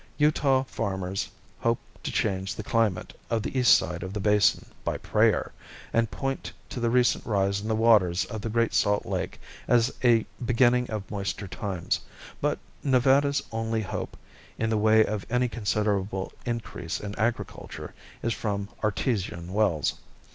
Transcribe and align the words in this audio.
Utah 0.17 0.63
farmers 0.63 1.29
hope 1.59 1.77
to 2.01 2.11
change 2.11 2.55
the 2.55 2.63
climate 2.63 3.13
of 3.29 3.43
the 3.43 3.55
east 3.55 3.77
side 3.77 4.01
of 4.01 4.13
the 4.13 4.19
basin 4.19 4.65
by 4.83 4.97
prayer, 4.97 5.51
and 5.93 6.09
point 6.09 6.51
to 6.69 6.79
the 6.79 6.89
recent 6.89 7.23
rise 7.23 7.61
in 7.61 7.67
the 7.67 7.75
waters 7.75 8.25
of 8.25 8.41
the 8.41 8.49
Great 8.49 8.73
Salt 8.73 9.05
Lake 9.05 9.39
as 9.67 9.93
a 10.03 10.25
beginning 10.43 10.89
of 10.89 11.11
moister 11.11 11.47
times. 11.47 11.99
But 12.41 12.57
Nevada's 12.81 13.43
only 13.51 13.83
hope, 13.83 14.17
in 14.57 14.71
the 14.71 14.77
way 14.79 15.05
of 15.05 15.23
any 15.29 15.47
considerable 15.47 16.31
increase 16.47 16.99
in 16.99 17.13
agriculture, 17.19 17.93
is 18.23 18.33
from 18.33 18.69
artesian 18.83 19.53
wells. 19.53 19.93